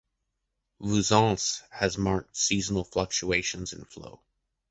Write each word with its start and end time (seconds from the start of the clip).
Vouzance 0.81 1.61
has 1.69 1.95
marked 1.95 2.35
seasonal 2.35 2.83
fluctuations 2.83 3.71
in 3.71 3.85
flow. 3.85 4.19